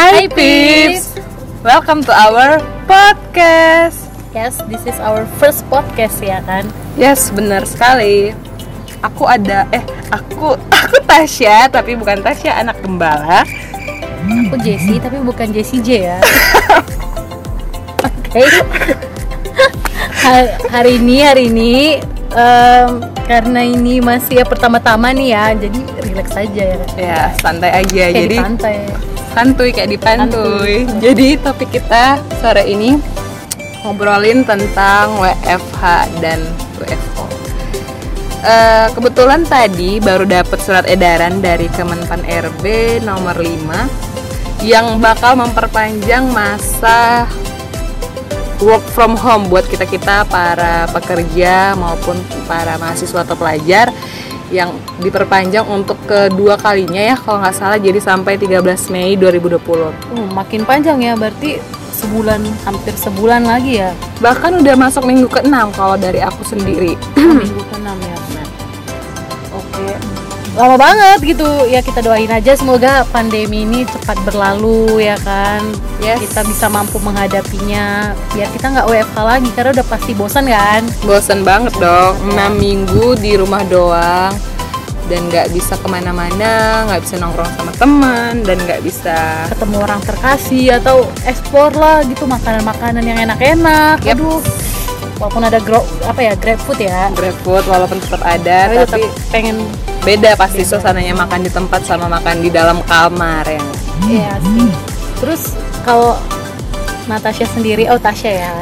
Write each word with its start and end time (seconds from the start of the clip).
Hi 0.00 0.24
peeps, 0.32 1.12
welcome 1.60 2.00
to 2.08 2.12
our 2.16 2.56
podcast. 2.88 4.00
Yes, 4.32 4.56
this 4.64 4.80
is 4.88 4.96
our 4.96 5.28
first 5.36 5.60
podcast 5.68 6.24
ya 6.24 6.40
kan. 6.48 6.64
Yes, 6.96 7.28
benar 7.28 7.68
sekali. 7.68 8.32
Aku 9.04 9.28
ada, 9.28 9.68
eh, 9.68 9.84
aku, 10.08 10.56
aku 10.80 10.96
Tasya, 11.04 11.68
tapi 11.68 12.00
bukan 12.00 12.24
Tasya 12.24 12.64
anak 12.64 12.80
gembala. 12.80 13.44
Aku 14.48 14.56
Jessie 14.64 14.96
tapi 14.96 15.20
bukan 15.20 15.52
Jessie 15.52 15.84
J 15.84 16.16
ya. 16.16 16.18
Oke. 18.08 18.40
Ha- 20.24 20.56
hari 20.72 20.96
ini 20.96 21.16
hari 21.20 21.52
ini 21.52 22.00
em, 22.32 23.04
karena 23.28 23.60
ini 23.68 24.00
masih 24.00 24.40
ya 24.40 24.48
pertama-tama 24.48 25.12
nih 25.12 25.36
ya, 25.36 25.44
jadi 25.60 25.80
relax 26.08 26.28
aja 26.40 26.62
ya. 26.72 26.76
Ya, 26.96 27.20
santai 27.36 27.84
aja. 27.84 28.04
Kayak 28.08 28.16
Jadi 28.16 28.32
di 28.32 28.40
pantai. 28.40 28.76
Santuy 29.34 29.70
kayak 29.70 29.90
dipantuy. 29.94 30.84
Santuy. 30.86 31.00
Jadi 31.02 31.28
topik 31.40 31.70
kita 31.70 32.18
sore 32.42 32.66
ini 32.66 32.98
ngobrolin 33.82 34.44
tentang 34.44 35.16
WFH 35.16 35.82
dan 36.20 36.40
WFO. 36.76 37.24
Eh, 38.40 38.86
kebetulan 38.96 39.44
tadi 39.44 40.00
baru 40.00 40.24
dapat 40.24 40.58
surat 40.64 40.84
edaran 40.88 41.44
dari 41.44 41.68
Kemenpan 41.76 42.24
RB 42.24 42.64
nomor 43.04 43.36
5 43.36 44.64
yang 44.64 45.00
bakal 45.00 45.36
memperpanjang 45.40 46.28
masa 46.32 47.24
work 48.60 48.84
from 48.92 49.16
home 49.16 49.48
buat 49.48 49.64
kita-kita 49.68 50.28
para 50.28 50.84
pekerja 50.92 51.72
maupun 51.80 52.20
para 52.44 52.76
mahasiswa 52.76 53.24
atau 53.24 53.36
pelajar 53.36 53.88
yang 54.50 54.74
diperpanjang 54.98 55.62
untuk 55.64 55.96
kedua 56.04 56.58
kalinya 56.58 56.98
ya 56.98 57.14
kalau 57.14 57.38
nggak 57.38 57.54
salah 57.54 57.78
jadi 57.78 58.02
sampai 58.02 58.34
13 58.34 58.60
Mei 58.90 59.14
2020 59.14 59.62
Uh, 60.10 60.26
makin 60.34 60.66
panjang 60.66 60.98
ya, 60.98 61.14
berarti 61.14 61.62
sebulan 61.90 62.42
hampir 62.66 62.94
sebulan 62.94 63.46
lagi 63.46 63.78
ya. 63.78 63.94
bahkan 64.18 64.54
udah 64.56 64.74
masuk 64.74 65.06
minggu 65.06 65.28
ke-6 65.30 65.54
kalau 65.74 65.94
dari 65.94 66.18
aku 66.18 66.42
sendiri 66.42 66.98
minggu 67.16 67.62
ke-6 67.70 67.88
ya. 68.00 68.16
Oke. 69.50 69.86
Lama 70.58 70.74
banget 70.74 71.18
gitu. 71.22 71.46
Ya 71.70 71.78
kita 71.78 72.02
doain 72.02 72.26
aja 72.26 72.58
semoga 72.58 73.06
pandemi 73.14 73.62
ini 73.62 73.86
cepat 73.86 74.18
berlalu 74.26 74.98
ya 74.98 75.14
kan. 75.22 75.62
Yes. 76.02 76.18
Kita 76.26 76.42
bisa 76.42 76.66
mampu 76.66 76.98
menghadapinya 76.98 78.12
biar 78.34 78.48
kita 78.50 78.66
nggak 78.66 78.86
WFH 78.88 79.16
lagi 79.20 79.48
karena 79.54 79.70
udah 79.78 79.86
pasti 79.86 80.12
bosan 80.12 80.50
kan. 80.50 80.82
bosen 81.06 81.46
banget 81.46 81.74
dong 81.78 82.18
6 82.34 82.34
minggu 82.58 83.14
di 83.20 83.38
rumah 83.38 83.62
doang 83.68 84.32
dan 85.10 85.26
nggak 85.26 85.50
bisa 85.50 85.74
ke 85.74 85.88
mana-mana 85.90 86.86
nggak 86.86 87.02
bisa 87.02 87.18
nongkrong 87.18 87.50
sama 87.58 87.74
teman 87.74 88.46
dan 88.46 88.56
nggak 88.62 88.80
bisa 88.86 89.50
Ketemu 89.50 89.76
orang 89.82 90.00
terkasih 90.06 90.78
atau 90.78 91.10
explore 91.26 91.74
lah 91.74 92.06
gitu 92.06 92.30
makanan-makanan 92.30 93.02
yang 93.02 93.18
enak-enak. 93.26 93.98
Yep. 94.06 94.14
Aduh. 94.14 94.40
Walaupun 95.20 95.42
ada 95.44 95.60
grow 95.60 95.84
apa 96.08 96.20
ya 96.24 96.32
grab 96.32 96.56
food 96.64 96.80
ya. 96.80 97.12
grab 97.12 97.36
food 97.44 97.60
walaupun 97.68 98.00
tetap 98.00 98.24
ada 98.24 98.72
Tapi 98.72 98.76
tapi 98.88 99.04
tetap 99.04 99.28
pengen 99.28 99.56
beda 100.00 100.32
pasti 100.32 100.64
suasananya 100.64 101.12
makan 101.12 101.44
di 101.44 101.52
tempat 101.52 101.84
sama 101.84 102.08
makan 102.08 102.40
di 102.40 102.48
dalam 102.48 102.80
kamar 102.88 103.44
ya 103.44 103.60
Iya 104.08 104.32
sih. 104.40 104.72
Terus 105.20 105.42
kalau 105.84 106.16
Natasha 107.04 107.44
sendiri, 107.52 107.84
oh 107.92 108.00
Tasya 108.00 108.32
ya. 108.32 108.54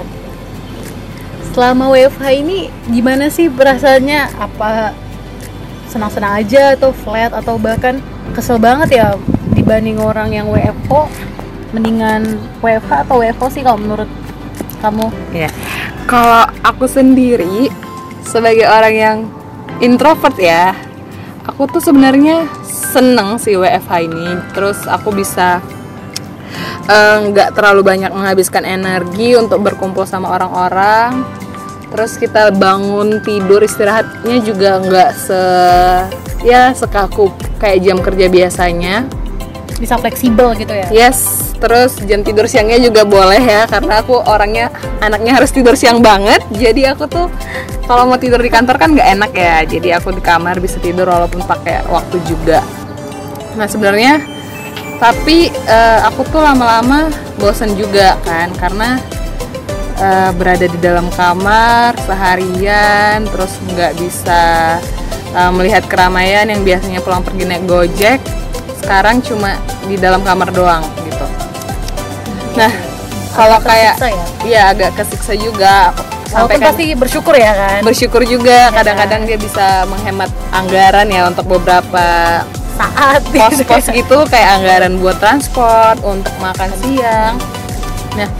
Selama 1.54 1.94
WFH 1.94 2.24
ini 2.42 2.72
gimana 2.90 3.30
sih 3.30 3.46
perasaannya? 3.46 4.34
Apa 4.34 4.94
senang-senang 5.88 6.38
aja 6.38 6.76
atau 6.76 6.92
flat 6.92 7.32
atau 7.32 7.56
bahkan 7.56 7.98
kesel 8.36 8.60
banget 8.60 9.00
ya 9.00 9.06
dibanding 9.56 9.98
orang 9.98 10.30
yang 10.30 10.46
WFO? 10.52 11.08
Mendingan 11.72 12.40
WFH 12.64 13.08
atau 13.08 13.20
WFO 13.20 13.46
sih 13.52 13.60
kalau 13.60 13.76
menurut 13.76 14.08
kamu? 14.80 15.12
Ya, 15.36 15.50
kalau 16.08 16.48
aku 16.64 16.88
sendiri 16.88 17.68
sebagai 18.24 18.64
orang 18.64 18.94
yang 18.94 19.18
introvert 19.84 20.36
ya, 20.40 20.72
aku 21.44 21.68
tuh 21.68 21.82
sebenarnya 21.84 22.48
seneng 22.64 23.36
sih 23.36 23.56
WFH 23.56 23.92
ini. 24.08 24.28
Terus 24.56 24.88
aku 24.88 25.12
bisa 25.12 25.60
eh, 26.88 27.16
nggak 27.28 27.52
terlalu 27.52 27.84
banyak 27.84 28.12
menghabiskan 28.12 28.64
energi 28.64 29.36
untuk 29.36 29.60
berkumpul 29.60 30.08
sama 30.08 30.32
orang-orang. 30.32 31.37
Terus 31.88 32.20
kita 32.20 32.52
bangun 32.52 33.24
tidur 33.24 33.64
istirahatnya 33.64 34.36
juga 34.44 34.76
nggak 34.80 35.10
se 35.16 35.42
ya 36.44 36.70
sekaku 36.76 37.32
kayak 37.56 37.78
jam 37.82 37.98
kerja 37.98 38.26
biasanya. 38.28 39.08
Bisa 39.78 39.94
fleksibel 39.94 40.58
gitu 40.58 40.74
ya? 40.74 40.90
Yes, 40.90 41.54
terus 41.62 41.94
jam 42.02 42.26
tidur 42.26 42.50
siangnya 42.50 42.82
juga 42.82 43.06
boleh 43.06 43.38
ya 43.38 43.62
karena 43.70 44.02
aku 44.02 44.18
orangnya 44.26 44.74
anaknya 44.98 45.38
harus 45.38 45.54
tidur 45.54 45.78
siang 45.78 46.02
banget. 46.02 46.42
Jadi 46.50 46.82
aku 46.82 47.06
tuh 47.06 47.30
kalau 47.86 48.10
mau 48.10 48.18
tidur 48.18 48.42
di 48.42 48.50
kantor 48.50 48.74
kan 48.74 48.90
nggak 48.92 49.08
enak 49.16 49.32
ya. 49.32 49.56
Jadi 49.64 49.94
aku 49.94 50.12
di 50.12 50.22
kamar 50.22 50.58
bisa 50.58 50.82
tidur 50.82 51.06
walaupun 51.06 51.46
pakai 51.46 51.86
waktu 51.86 52.18
juga. 52.26 52.60
Nah 53.54 53.70
sebenarnya 53.70 54.18
tapi 54.98 55.46
eh, 55.48 56.00
aku 56.02 56.26
tuh 56.26 56.42
lama-lama 56.42 57.06
bosan 57.38 57.78
juga 57.78 58.18
kan 58.26 58.50
karena 58.58 58.98
eh, 59.98 60.30
berada 60.32 60.66
di 60.66 60.78
dalam 60.78 61.06
kamar 61.12 61.94
seharian 62.02 63.26
terus 63.26 63.52
nggak 63.68 63.92
bisa 63.98 64.42
eh, 65.30 65.50
melihat 65.52 65.84
keramaian 65.86 66.46
yang 66.46 66.62
biasanya 66.62 67.02
pulang 67.02 67.22
pergi 67.22 67.44
naik 67.44 67.64
gojek 67.66 68.20
sekarang 68.78 69.20
cuma 69.20 69.58
di 69.84 69.98
dalam 69.98 70.22
kamar 70.22 70.48
doang 70.50 70.82
gitu 71.04 71.26
nah 72.54 72.72
kalau 73.34 73.60
Agak 73.60 73.70
kayak 73.70 73.94
kesiksa 73.94 74.08
ya? 74.08 74.26
iya 74.42 74.60
agak 74.72 74.90
kesiksa 74.96 75.32
juga 75.34 75.74
sampai 76.28 76.56
kan 76.60 76.72
pasti 76.72 76.84
bersyukur 76.92 77.34
ya 77.34 77.52
kan? 77.54 77.80
bersyukur 77.80 78.22
juga 78.22 78.68
Ya. 78.68 78.74
kadang-kadang 78.74 79.24
dia 79.24 79.38
bisa 79.40 79.88
menghemat 79.88 80.28
anggaran 80.52 81.08
ya 81.08 81.24
untuk 81.26 81.46
beberapa 81.48 82.04
Saat 82.78 83.26
pos-pos 83.34 83.90
gitu 83.90 84.22
kayak 84.28 84.62
anggaran 84.62 85.02
buat 85.02 85.18
transport 85.18 85.98
untuk 86.06 86.30
makan 86.38 86.70
siang. 86.78 87.34
Nah, 88.14 88.30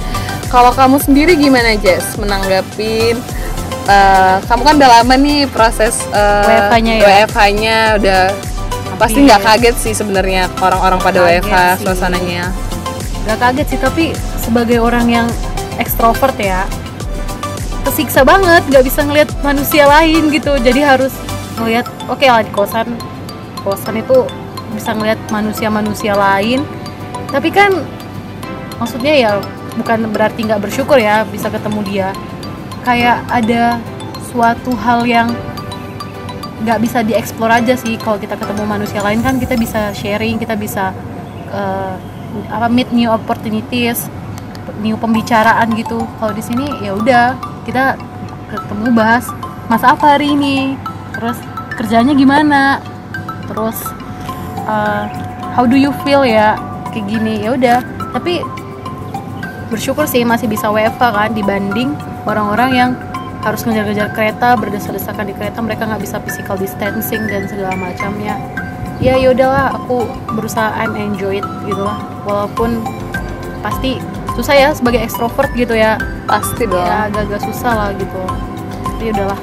kalau 0.48 0.72
kamu 0.72 0.97
sendiri 1.00 1.36
gimana 1.36 1.76
Jess 1.76 2.16
menanggapin 2.16 3.16
eh, 3.88 4.36
kamu 4.48 4.62
kan 4.64 4.75
udah 4.81 4.91
lama 5.00 5.14
nih 5.16 5.44
proses 5.48 6.00
eh, 6.12 6.44
WFH-nya 6.48 6.92
ya? 6.97 7.04
WFH-nya 7.04 7.78
udah 8.00 8.20
pasti 8.98 9.19
nggak 9.22 9.41
kaget 9.44 9.76
sih 9.78 9.92
sebenarnya 9.94 10.50
orang-orang 10.58 10.98
pada 10.98 11.22
Kaget 11.22 11.44
WFH 11.47 11.54
sih. 11.54 11.84
suasananya. 11.87 12.44
Gak 13.28 13.38
kaget 13.38 13.66
sih 13.70 13.78
tapi 13.78 14.04
sebagai 14.41 14.81
orang 14.81 15.06
yang 15.06 15.28
ekstrovert 15.78 16.34
ya 16.41 16.64
kesiksa 17.87 18.20
banget 18.26 18.64
nggak 18.69 18.84
bisa 18.84 19.00
ngelihat 19.04 19.31
manusia 19.41 19.88
lain 19.88 20.28
gitu 20.28 20.56
jadi 20.60 20.97
harus 20.97 21.14
ngelihat 21.56 21.87
oke 22.10 22.25
lah 22.26 22.44
di 22.44 22.53
kosan 22.53 22.88
kosan 23.64 24.00
itu 24.00 24.28
bisa 24.76 24.92
ngelihat 24.92 25.16
manusia-manusia 25.32 26.12
lain 26.12 26.64
tapi 27.32 27.48
kan 27.48 27.72
maksudnya 28.76 29.14
ya 29.16 29.32
bukan 29.78 30.11
berarti 30.11 30.44
nggak 30.44 30.61
bersyukur 30.61 30.99
ya 30.99 31.22
bisa 31.25 31.49
ketemu 31.49 31.81
dia. 31.87 32.09
Kayak 32.83 33.22
ada 33.31 33.78
suatu 34.28 34.75
hal 34.77 35.06
yang 35.09 35.31
nggak 36.66 36.78
bisa 36.83 36.99
dieksplor 37.06 37.49
aja 37.49 37.78
sih. 37.78 37.94
Kalau 37.97 38.19
kita 38.19 38.34
ketemu 38.34 38.67
manusia 38.67 39.00
lain 39.00 39.22
kan 39.22 39.38
kita 39.38 39.55
bisa 39.55 39.94
sharing 39.94 40.37
kita 40.37 40.59
bisa 40.59 40.91
eh, 41.55 41.94
apa 42.53 42.67
meet 42.69 42.91
new 42.93 43.09
opportunities 43.09 44.11
new 44.83 44.99
pembicaraan 44.99 45.72
gitu. 45.75 46.05
Kalau 46.19 46.33
di 46.34 46.43
sini 46.44 46.67
ya 46.84 46.93
udah 46.94 47.38
kita 47.65 47.97
ketemu 48.49 48.93
bahas 48.93 49.25
masa 49.71 49.94
apa 49.94 50.19
hari 50.19 50.34
ini? 50.34 50.77
Terus 51.17 51.38
kerjanya 51.78 52.12
gimana? 52.12 52.83
Terus 53.49 53.78
eh, 54.67 55.05
how 55.55 55.65
do 55.65 55.78
you 55.78 55.94
feel 56.05 56.27
ya? 56.27 56.58
Kayak 56.93 57.06
gini 57.06 57.35
ya 57.47 57.50
udah. 57.55 57.79
Tapi 58.12 58.41
bersyukur 59.69 60.09
sih 60.09 60.25
masih 60.25 60.49
bisa 60.49 60.73
WFH 60.73 61.00
kan 61.00 61.31
dibanding 61.37 61.93
orang-orang 62.25 62.70
yang 62.73 62.91
harus 63.44 63.62
ngejar-ngejar 63.65 64.11
kereta 64.12 64.59
berdesak-desakan 64.59 65.31
di 65.31 65.35
kereta 65.37 65.62
mereka 65.62 65.87
nggak 65.87 66.03
bisa 66.03 66.17
physical 66.26 66.59
distancing 66.59 67.23
dan 67.31 67.47
segala 67.47 67.76
macamnya. 67.79 68.35
Ya 68.99 69.15
yaudahlah 69.15 69.79
aku 69.79 70.11
berusaha 70.35 70.75
I'm 70.75 70.99
enjoy 70.99 71.38
it 71.38 71.47
gitu 71.62 71.79
lah. 71.79 72.03
Walaupun 72.26 72.82
pasti 73.62 74.03
susah 74.35 74.55
ya 74.59 74.69
sebagai 74.75 75.06
ekstrovert 75.06 75.55
gitu 75.55 75.79
ya. 75.79 75.97
Pasti 76.26 76.67
dong. 76.67 76.82
ya 76.82 77.06
agak-agak 77.06 77.41
susah 77.47 77.73
lah 77.79 77.91
gitu. 77.94 78.23
Tapi 78.85 79.14
udahlah. 79.14 79.41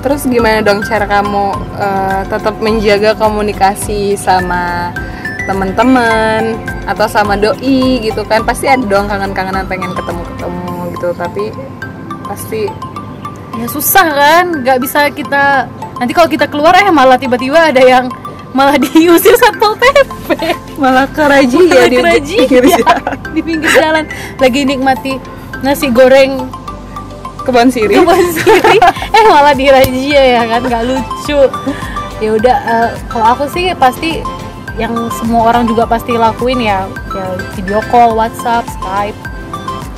Terus 0.00 0.24
gimana 0.24 0.64
dong 0.64 0.80
cara 0.80 1.04
kamu 1.04 1.44
eh, 1.76 2.22
tetap 2.24 2.56
menjaga 2.56 3.12
komunikasi 3.20 4.16
sama 4.16 4.96
teman-teman 5.44 6.58
atau 6.84 7.06
sama 7.06 7.36
doi 7.36 8.02
gitu 8.04 8.24
kan. 8.26 8.44
Pasti 8.44 8.66
ada 8.68 8.82
dong 8.84 9.08
kangen-kangenan 9.08 9.64
pengen 9.68 9.92
ketemu-ketemu 9.96 10.72
gitu 10.96 11.08
tapi 11.16 11.44
pasti 12.26 12.62
ya 13.58 13.66
susah 13.66 14.06
kan 14.06 14.44
nggak 14.64 14.78
bisa 14.80 15.08
kita. 15.12 15.66
Nanti 16.00 16.12
kalau 16.16 16.28
kita 16.32 16.48
keluar 16.48 16.72
eh 16.80 16.88
malah 16.88 17.20
tiba-tiba 17.20 17.70
ada 17.72 17.82
yang 17.82 18.08
malah 18.50 18.76
diusir 18.82 19.34
satpol 19.38 19.78
pp 19.78 20.34
malah 20.80 21.06
keraji 21.12 21.70
ya 21.70 21.86
di 21.86 22.02
pinggir 22.02 22.64
ya, 22.66 22.82
jalan. 22.82 23.18
di 23.36 23.40
pinggir 23.44 23.70
jalan. 23.70 24.04
Lagi 24.40 24.60
nikmati 24.66 25.12
nasi 25.60 25.92
goreng 25.92 26.48
kebon 27.44 27.68
siri 27.72 27.96
kebun 27.96 28.24
siri 28.36 28.76
eh 29.16 29.24
malah 29.28 29.52
dirajia 29.56 30.22
ya 30.38 30.42
kan 30.48 30.62
nggak 30.64 30.84
lucu. 30.88 31.40
Ya 32.20 32.30
udah 32.36 32.56
eh, 32.64 32.88
kalau 33.08 33.26
aku 33.32 33.44
sih 33.48 33.72
pasti 33.76 34.20
yang 34.80 35.12
semua 35.12 35.52
orang 35.52 35.68
juga 35.68 35.84
pasti 35.84 36.16
lakuin 36.16 36.64
ya. 36.64 36.88
Ya 37.12 37.26
video 37.52 37.84
call 37.92 38.16
WhatsApp 38.16 38.64
Skype. 38.80 39.18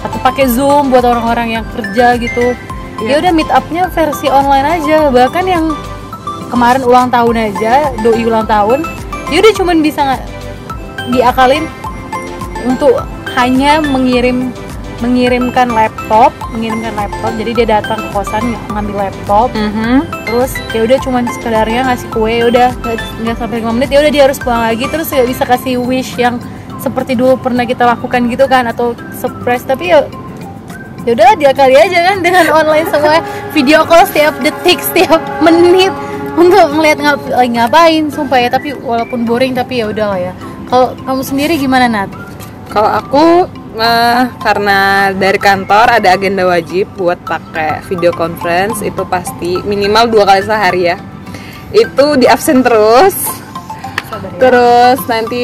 Atau 0.02 0.18
pakai 0.26 0.50
Zoom 0.50 0.90
buat 0.90 1.06
orang-orang 1.06 1.62
yang 1.62 1.64
kerja 1.70 2.18
gitu. 2.18 2.58
Ya 3.06 3.22
udah 3.22 3.30
meet 3.30 3.46
upnya 3.54 3.86
versi 3.94 4.26
online 4.26 4.82
aja. 4.82 5.06
Bahkan 5.14 5.44
yang 5.46 5.70
kemarin 6.52 6.84
ulang 6.84 7.08
tahun 7.08 7.48
aja 7.48 7.96
doi 8.04 8.28
ulang 8.28 8.44
tahun 8.44 8.84
ya 9.32 9.40
udah 9.40 9.52
cuman 9.56 9.80
bisa 9.80 10.04
nggak 10.04 10.22
diakalin 11.16 11.64
untuk 12.68 13.00
hanya 13.32 13.80
mengirim 13.80 14.52
mengirimkan 15.02 15.68
laptop 15.74 16.30
mengirimkan 16.54 16.94
laptop. 16.94 17.32
Jadi 17.34 17.50
dia 17.58 17.66
datang 17.82 17.98
ke 17.98 18.08
kosan 18.14 18.54
ngambil 18.70 19.10
laptop. 19.10 19.50
Mhm. 19.52 20.22
terus 20.32 20.56
ya 20.72 20.88
udah 20.88 20.96
cuman 21.04 21.28
sekedarnya 21.28 21.84
ngasih 21.92 22.08
kue 22.08 22.40
ya 22.40 22.48
udah 22.48 22.68
nggak 23.20 23.36
sampai 23.36 23.60
5 23.60 23.76
menit 23.76 23.92
ya 23.92 24.00
udah 24.00 24.12
dia 24.14 24.22
harus 24.24 24.38
pulang 24.40 24.64
lagi. 24.64 24.88
Terus 24.88 25.12
nggak 25.12 25.28
bisa 25.28 25.44
kasih 25.44 25.74
wish 25.82 26.16
yang 26.16 26.40
seperti 26.80 27.12
dulu 27.18 27.36
pernah 27.36 27.68
kita 27.68 27.84
lakukan 27.84 28.30
gitu 28.32 28.48
kan 28.48 28.64
atau 28.70 28.96
surprise. 29.12 29.66
Tapi 29.66 29.92
ya 29.92 30.08
ya 31.04 31.10
udah 31.18 31.34
dia 31.36 31.52
kali 31.52 31.74
aja 31.76 31.98
kan 32.08 32.24
dengan 32.24 32.48
online 32.48 32.88
semua. 32.88 33.20
Video 33.54 33.84
call 33.84 34.08
setiap 34.08 34.32
detik 34.40 34.80
setiap 34.80 35.20
menit 35.44 35.92
untuk 36.32 36.72
ngeliat 36.72 36.96
ngap 36.96 37.20
lagi 37.28 37.50
ngapain 37.52 38.08
sumpah 38.08 38.38
ya. 38.40 38.48
Tapi 38.48 38.72
walaupun 38.80 39.28
boring 39.28 39.52
tapi 39.52 39.84
ya 39.84 39.92
udahlah 39.92 40.16
ya. 40.16 40.32
Kalau 40.72 40.96
kamu 41.04 41.20
sendiri 41.20 41.60
gimana 41.60 41.84
Nat? 41.84 42.08
Kalau 42.72 42.88
aku 42.88 43.44
eh, 43.76 44.22
karena 44.40 45.10
dari 45.12 45.38
kantor 45.40 46.00
ada 46.00 46.08
agenda 46.12 46.44
wajib 46.44 46.92
buat 46.96 47.20
pakai 47.24 47.84
video 47.88 48.12
conference 48.12 48.84
itu 48.84 49.02
pasti 49.08 49.60
minimal 49.64 50.08
dua 50.12 50.24
kali 50.28 50.42
sehari 50.44 50.82
ya. 50.92 50.96
Itu 51.72 52.20
di 52.20 52.28
absen 52.28 52.60
terus. 52.60 53.16
Sabar 54.08 54.28
ya. 54.28 54.38
Terus 54.40 54.98
nanti 55.08 55.42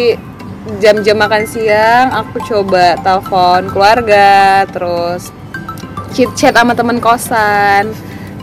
jam-jam 0.79 1.17
makan 1.17 1.45
siang 1.49 2.13
aku 2.13 2.45
coba 2.45 3.01
telepon 3.01 3.73
keluarga, 3.73 4.69
terus 4.69 5.33
chit 6.13 6.29
chat 6.37 6.53
sama 6.53 6.77
temen 6.77 7.01
kosan. 7.01 7.93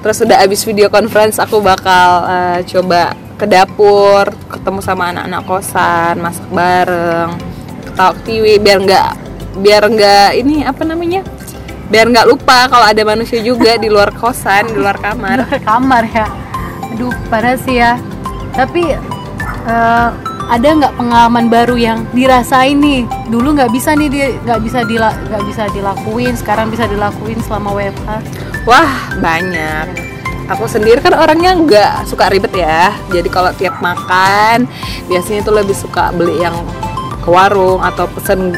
Terus 0.01 0.21
udah 0.21 0.37
abis 0.45 0.65
video 0.65 0.89
conference 0.89 1.41
aku 1.41 1.61
bakal 1.61 2.25
eh, 2.29 2.59
coba 2.65 3.13
ke 3.35 3.45
dapur, 3.45 4.31
ketemu 4.47 4.79
sama 4.79 5.11
anak-anak 5.11 5.43
kosan, 5.43 6.15
masak 6.23 6.47
bareng, 6.55 7.35
ketawa 7.83 8.15
tiwi 8.23 8.55
biar 8.63 8.79
nggak 8.79 9.24
biar 9.59 9.83
nggak 9.87 10.29
ini 10.39 10.63
apa 10.63 10.81
namanya? 10.83 11.21
Biar 11.91 12.09
nggak 12.09 12.27
lupa 12.27 12.65
kalau 12.67 12.85
ada 12.89 13.01
manusia 13.05 13.39
juga 13.39 13.77
di 13.77 13.87
luar 13.87 14.09
kosan, 14.15 14.73
di 14.73 14.77
luar 14.79 14.97
kamar. 14.97 15.45
ke 15.49 15.59
kamar 15.61 16.03
ya 16.09 16.27
aduh 16.95 17.11
parah 17.27 17.59
sih 17.59 17.75
ya 17.75 17.99
tapi 18.55 18.95
eh, 19.67 20.09
ada 20.47 20.67
nggak 20.79 20.95
pengalaman 20.95 21.51
baru 21.51 21.75
yang 21.75 22.07
dirasain 22.15 22.79
nih 22.79 23.03
dulu 23.27 23.51
nggak 23.51 23.67
bisa 23.75 23.91
nih 23.99 24.07
dia 24.07 24.27
nggak 24.47 24.61
bisa 24.63 24.79
dila 24.87 25.11
nggak 25.11 25.43
bisa 25.43 25.63
dilakuin 25.75 26.33
sekarang 26.39 26.71
bisa 26.71 26.87
dilakuin 26.87 27.35
selama 27.43 27.75
WFH 27.75 28.09
Wah 28.65 29.13
banyak. 29.21 29.93
Aku 30.49 30.65
sendiri 30.65 30.97
kan 30.97 31.13
orangnya 31.13 31.53
nggak 31.53 32.09
suka 32.09 32.33
ribet 32.33 32.49
ya. 32.57 32.89
Jadi 33.13 33.29
kalau 33.29 33.53
tiap 33.53 33.77
makan 33.77 34.65
biasanya 35.05 35.45
itu 35.45 35.51
lebih 35.53 35.77
suka 35.77 36.09
beli 36.09 36.41
yang 36.41 36.57
ke 37.21 37.29
warung 37.29 37.85
atau 37.85 38.09
pesen 38.09 38.57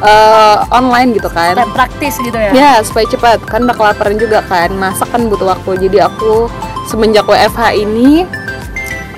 eh, 0.00 0.56
online 0.72 1.16
gitu 1.16 1.28
kan. 1.32 1.56
Kayak 1.56 1.72
praktis 1.76 2.14
gitu 2.20 2.36
ya 2.36 2.50
Ya 2.52 2.72
supaya 2.84 3.06
cepat 3.08 3.44
kan 3.44 3.64
udah 3.64 3.76
kelaparan 3.76 4.16
juga 4.16 4.40
kan. 4.44 4.72
Masak 4.74 5.08
kan 5.12 5.28
butuh 5.28 5.52
waktu. 5.52 5.88
Jadi 5.88 5.98
aku 6.00 6.48
semenjak 6.88 7.28
WFH 7.28 7.76
ini 7.76 8.24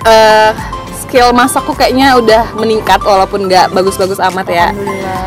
eh 0.02 0.52
skill 0.98 1.28
masakku 1.36 1.76
kayaknya 1.76 2.16
udah 2.16 2.56
meningkat 2.56 2.96
walaupun 3.04 3.44
nggak 3.44 3.68
bagus-bagus 3.76 4.16
amat 4.32 4.46
ya. 4.48 4.68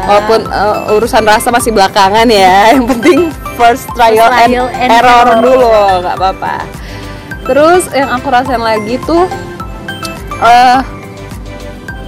Walaupun 0.09 0.49
eh, 0.49 0.95
urusan 0.97 1.23
rasa 1.25 1.53
masih 1.53 1.69
belakangan 1.69 2.25
ya, 2.25 2.57
yang 2.73 2.89
penting 2.89 3.29
first 3.53 3.85
trial, 3.93 4.33
First 4.33 4.41
and, 4.41 4.51
trial 4.51 4.67
and 4.73 4.89
error 4.89 5.25
error. 5.29 5.37
dulu, 5.45 5.69
nggak 6.01 6.15
apa-apa. 6.17 6.55
Terus 7.45 7.83
yang 7.93 8.09
aku 8.09 8.27
rasain 8.33 8.57
lagi 8.57 8.97
tuh, 9.05 9.29
eh 10.41 10.79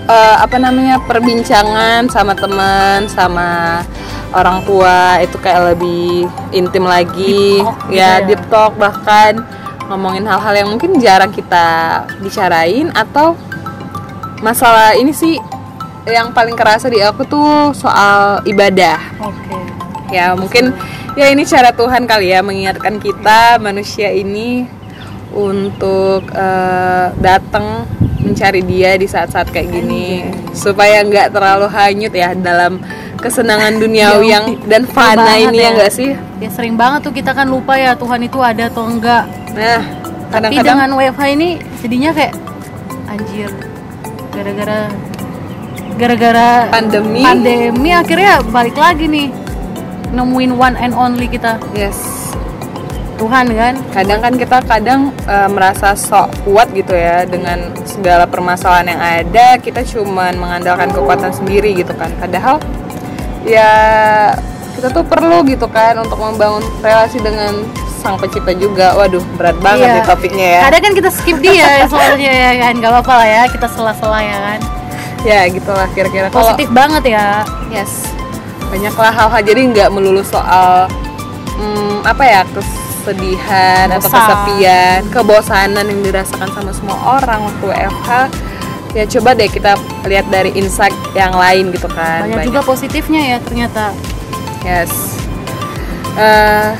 eh, 0.07 0.35
apa 0.39 0.55
namanya 0.57 1.03
perbincangan 1.03 2.07
sama 2.09 2.33
teman, 2.33 3.05
sama 3.11 3.83
orang 4.35 4.63
tua 4.67 5.19
itu 5.23 5.35
kayak 5.39 5.75
lebih 5.75 6.27
intim 6.51 6.83
lagi, 6.87 7.59
Deep 7.59 7.63
talk 7.63 7.77
gitu 7.87 7.95
ya 7.95 8.11
ya. 8.19 8.25
deep 8.25 8.43
talk 8.47 8.73
bahkan. 8.79 9.33
Ngomongin 9.87 10.27
hal-hal 10.27 10.51
yang 10.51 10.67
mungkin 10.67 10.99
jarang 10.99 11.31
kita 11.31 12.03
bicarain 12.19 12.91
atau 12.91 13.39
masalah 14.43 14.91
ini 14.99 15.15
sih 15.15 15.39
yang 16.03 16.35
paling 16.35 16.59
kerasa 16.59 16.91
di 16.91 16.99
aku 16.99 17.23
tuh 17.23 17.71
soal 17.71 18.43
ibadah. 18.43 18.99
Oke. 19.23 19.55
Ya 20.11 20.35
mungkin 20.35 20.75
ya 21.15 21.31
ini 21.31 21.47
cara 21.47 21.71
Tuhan 21.71 22.03
kali 22.03 22.35
ya 22.35 22.43
mengingatkan 22.43 22.99
kita 22.99 23.63
manusia 23.63 24.11
ini 24.11 24.67
untuk 25.31 26.27
eh, 26.35 27.07
datang 27.23 27.87
mencari 28.27 28.61
dia 28.67 28.99
di 28.99 29.07
saat-saat 29.07 29.47
kayak 29.55 29.71
gini. 29.71 30.27
supaya 30.51 31.05
nggak 31.05 31.31
terlalu 31.31 31.67
hanyut 31.71 32.11
ya 32.11 32.33
dalam 32.35 32.81
kesenangan 33.21 33.77
duniawi 33.83 34.27
yang 34.33 34.45
dan 34.67 34.83
fana 34.89 35.39
ini 35.39 35.63
ya 35.63 35.69
ya. 35.71 35.75
nggak 35.79 35.91
sih? 35.93 36.11
Ya 36.43 36.49
sering 36.51 36.75
banget 36.75 37.07
tuh 37.07 37.13
kita 37.15 37.31
kan 37.31 37.47
lupa 37.47 37.79
ya 37.79 37.95
Tuhan 37.95 38.19
itu 38.25 38.41
ada 38.43 38.67
atau 38.67 38.83
enggak. 38.89 39.25
Nah 39.55 39.81
tapi 40.27 40.59
kadang-kadang 40.59 40.75
dengan 40.75 40.91
WFH 40.99 41.23
ini 41.39 41.49
jadinya 41.79 42.11
kayak 42.11 42.33
anjir 43.07 43.49
gara-gara 44.35 44.79
gara-gara 45.97 46.49
Pandemi. 46.69 47.21
pandemi 47.25 47.89
akhirnya 47.95 48.43
balik 48.53 48.77
lagi 48.77 49.09
nih 49.09 49.27
nemuin 50.13 50.51
one 50.53 50.75
and 50.77 50.93
only 50.93 51.25
kita. 51.31 51.57
Yes 51.73 52.27
Tuhan 53.17 53.45
kan? 53.49 53.73
Kadang 53.91 54.19
kan 54.21 54.33
kita 54.37 54.57
kadang 54.63 55.01
eh, 55.25 55.49
merasa 55.49 55.97
sok 55.97 56.45
kuat 56.45 56.69
gitu 56.71 56.93
ya 56.93 57.25
dengan 57.25 57.73
segala 57.83 58.29
permasalahan 58.29 58.93
yang 58.93 59.01
ada. 59.01 59.47
Kita 59.57 59.81
cuman 59.81 60.37
mengandalkan 60.37 60.93
kekuatan 60.93 61.33
sendiri 61.33 61.73
gitu 61.73 61.91
kan. 61.97 62.13
Padahal 62.21 62.61
ya 63.43 63.71
kita 64.77 64.93
tuh 64.93 65.01
perlu 65.01 65.41
gitu 65.49 65.65
kan 65.65 65.97
untuk 65.97 66.21
membangun 66.21 66.61
relasi 66.85 67.17
dengan 67.17 67.65
sang 67.97 68.21
pencipta 68.21 68.53
juga. 68.53 68.93
Waduh 68.93 69.25
berat 69.35 69.57
banget 69.65 69.89
Iya. 69.89 69.95
nih 69.97 70.05
topiknya 70.05 70.47
ya. 70.47 70.61
Kadang 70.69 70.81
kan 70.85 70.93
kita 70.93 71.09
skip 71.09 71.37
dia 71.41 71.67
soalnya 71.91 72.31
ya 72.31 72.51
kan. 72.69 72.73
Gak 72.77 72.91
apa-apa 72.93 73.13
lah 73.25 73.27
ya 73.27 73.41
kita 73.49 73.67
sela-sela 73.73 74.21
ya 74.21 74.37
kan. 74.37 74.59
Ya 75.25 75.39
gitulah 75.49 75.89
kira-kira. 75.97 76.29
Positif 76.29 76.69
banget 76.69 77.17
ya. 77.17 77.41
Yes. 77.73 78.13
Banyaklah 78.69 79.09
hal-hal. 79.09 79.41
Jadi 79.41 79.73
nggak 79.73 79.89
melulu 79.89 80.21
soal 80.21 80.85
hmm, 81.57 82.05
apa 82.05 82.23
ya 82.23 82.41
kesedihan 83.07 83.87
atau 83.87 84.11
Bosan. 84.11 84.19
kesepian 84.19 84.99
kebosanan 85.15 85.85
yang 85.87 86.01
dirasakan 86.03 86.49
sama 86.51 86.71
semua 86.75 86.97
orang 87.15 87.39
waktu 87.47 87.65
WFH 87.71 88.11
ya 88.95 89.03
coba 89.07 89.29
deh 89.31 89.47
kita 89.47 89.79
lihat 90.03 90.27
dari 90.27 90.51
insight 90.59 90.95
yang 91.15 91.31
lain 91.31 91.71
gitu 91.71 91.87
kan. 91.87 92.27
Banyak 92.27 92.51
juga 92.51 92.59
positifnya 92.67 93.21
ya 93.23 93.37
ternyata. 93.39 93.95
Yes. 94.67 94.91
Eh, 96.19 96.71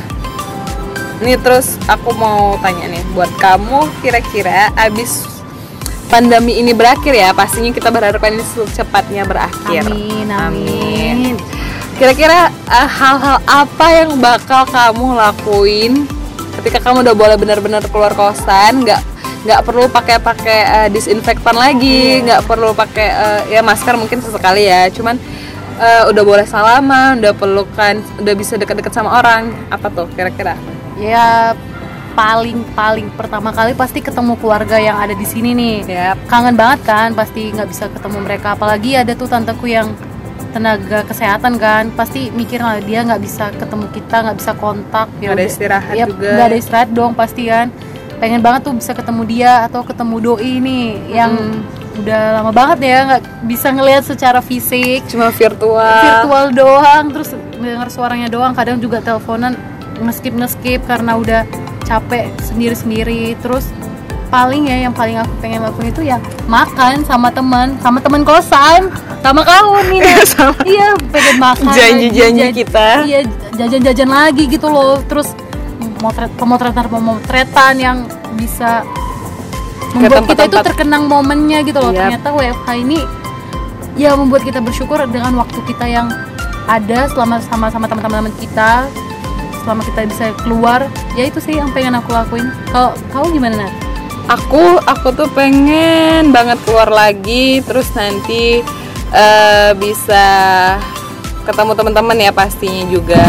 ini 1.23 1.39
terus 1.39 1.79
aku 1.87 2.11
mau 2.17 2.59
tanya 2.59 2.91
nih 2.91 3.03
buat 3.15 3.29
kamu 3.39 3.87
kira-kira 4.03 4.73
abis 4.75 5.29
pandemi 6.09 6.57
ini 6.57 6.73
berakhir 6.73 7.13
ya 7.13 7.35
pastinya 7.37 7.69
kita 7.69 7.87
berharap 7.93 8.19
ini 8.27 8.43
secepatnya 8.43 9.23
berakhir. 9.23 9.87
Amin. 9.87 10.27
Amin, 10.27 11.37
Kira-kira 11.97 12.49
eh, 12.49 12.89
hal-hal 12.89 13.37
apa 13.45 13.87
yang 13.93 14.17
bakal 14.17 14.65
kamu 14.69 15.17
lakuin 15.17 16.16
ketika 16.61 16.81
kamu 16.81 17.05
udah 17.05 17.15
boleh 17.15 17.37
benar-benar 17.37 17.83
keluar 17.87 18.11
kosan, 18.17 18.83
nggak 18.83 19.01
nggak 19.47 19.61
perlu 19.63 19.85
pakai-pakai 19.87 20.59
eh, 20.65 20.89
disinfektan 20.91 21.55
lagi, 21.55 22.25
nggak 22.25 22.43
perlu 22.49 22.73
pakai 22.73 23.07
eh, 23.07 23.41
ya 23.57 23.61
masker 23.61 23.95
mungkin 23.95 24.19
sesekali 24.19 24.67
ya, 24.67 24.89
cuman 24.91 25.15
eh, 25.77 26.03
udah 26.09 26.23
boleh 26.25 26.45
salaman, 26.49 27.21
udah 27.21 27.33
pelukan, 27.37 28.01
udah 28.19 28.33
bisa 28.33 28.57
deket-deket 28.57 28.91
sama 28.91 29.21
orang, 29.21 29.53
apa 29.69 29.87
tuh 29.93 30.09
kira-kira? 30.17 30.57
ya 30.97 31.53
paling 32.17 32.65
paling 32.73 33.13
pertama 33.13 33.53
kali 33.53 33.77
pasti 33.77 34.01
ketemu 34.01 34.33
keluarga 34.41 34.81
yang 34.81 34.97
ada 34.97 35.13
di 35.13 35.21
sini 35.21 35.53
nih. 35.53 35.77
Yap. 35.85 36.17
kangen 36.25 36.57
banget 36.57 36.81
kan 36.81 37.13
pasti 37.13 37.53
nggak 37.53 37.69
bisa 37.69 37.85
ketemu 37.93 38.17
mereka. 38.25 38.57
Apalagi 38.57 38.97
ada 38.97 39.13
tuh 39.13 39.29
tanteku 39.29 39.69
yang 39.69 39.93
tenaga 40.57 41.05
kesehatan 41.05 41.61
kan 41.61 41.93
pasti 41.93 42.33
mikir 42.33 42.57
lah 42.57 42.81
dia 42.81 43.05
nggak 43.05 43.21
bisa 43.21 43.53
ketemu 43.53 43.85
kita 43.93 44.15
nggak 44.25 44.37
bisa 44.41 44.51
kontak. 44.57 45.07
Nggak 45.21 45.35
ada 45.37 45.45
istirahat 45.45 45.93
ya, 45.93 46.05
juga. 46.09 46.29
nggak 46.33 46.47
ada 46.49 46.57
istirahat 46.57 46.89
dong 46.89 47.13
pasti 47.13 47.45
kan. 47.45 47.69
Pengen 48.17 48.41
banget 48.41 48.65
tuh 48.65 48.73
bisa 48.73 48.97
ketemu 48.97 49.21
dia 49.29 49.69
atau 49.69 49.85
ketemu 49.85 50.15
doi 50.17 50.53
nih 50.57 50.85
yang 51.13 51.37
udah 52.01 52.41
lama 52.41 52.49
banget 52.49 52.77
ya 52.89 52.97
nggak 53.05 53.23
bisa 53.45 53.67
ngelihat 53.69 54.03
secara 54.09 54.41
fisik. 54.41 55.05
Cuma 55.05 55.29
virtual. 55.29 56.01
Virtual 56.01 56.45
doang 56.57 57.05
terus 57.13 57.29
dengar 57.61 57.93
suaranya 57.93 58.25
doang 58.25 58.57
kadang 58.57 58.81
juga 58.81 58.97
teleponan 59.05 59.53
ngeskip 60.01 60.33
ngeskip 60.33 60.81
karena 60.89 61.13
udah 61.17 61.41
capek 61.85 62.33
sendiri 62.41 62.75
sendiri 62.75 63.23
terus 63.39 63.69
paling 64.27 64.67
ya 64.67 64.87
yang 64.87 64.93
paling 64.93 65.15
aku 65.15 65.31
pengen 65.39 65.63
lakuin 65.63 65.89
itu 65.89 66.01
ya 66.03 66.19
makan 66.51 67.03
sama 67.07 67.31
teman 67.31 67.79
sama 67.79 68.03
teman 68.03 68.21
kosan 68.27 68.91
sama 69.23 69.41
kamu 69.43 69.75
nih. 69.91 70.01
Sama. 70.23 70.55
iya 70.67 70.93
pengen 71.11 71.35
makan 71.39 71.73
Janji-janji 71.73 72.45
kita. 72.63 72.87
iya 73.07 73.19
jajan-jajan 73.55 74.09
lagi 74.09 74.43
gitu 74.47 74.67
loh 74.67 74.99
terus 75.07 75.31
motret 76.03 76.29
pemotretan 76.37 76.85
pemotretan 76.87 77.73
yang 77.79 77.97
bisa 78.37 78.85
membuat 79.95 80.29
kita 80.29 80.43
itu 80.45 80.57
terkenang 80.61 81.03
momennya 81.09 81.63
gitu 81.65 81.79
loh 81.81 81.89
Yap. 81.89 82.11
ternyata 82.11 82.27
WFH 82.35 82.67
ini 82.77 82.99
ya 83.97 84.13
membuat 84.13 84.45
kita 84.45 84.61
bersyukur 84.61 85.01
dengan 85.09 85.33
waktu 85.41 85.57
kita 85.65 85.89
yang 85.89 86.11
ada 86.67 87.07
selama 87.09 87.41
sama 87.41 87.71
sama 87.73 87.87
teman-teman 87.89 88.29
kita 88.37 88.85
selama 89.65 89.81
kita 89.87 89.99
bisa 90.07 90.25
keluar 90.45 90.85
ya 91.17 91.25
itu 91.25 91.39
sih 91.41 91.57
yang 91.57 91.71
pengen 91.73 91.97
aku 91.97 92.13
lakuin 92.13 92.51
kalau 92.69 92.93
kamu 93.09 93.25
gimana 93.41 93.55
Nat? 93.65 93.86
Aku 94.27 94.83
aku 94.83 95.07
tuh 95.15 95.29
pengen 95.31 96.35
banget 96.35 96.59
keluar 96.67 96.91
lagi 96.91 97.63
terus 97.63 97.87
nanti 97.95 98.61
eh, 99.11 99.71
bisa 99.79 100.27
ketemu 101.47 101.71
teman-teman 101.79 102.17
ya 102.19 102.31
pastinya 102.35 102.83
juga. 102.91 103.27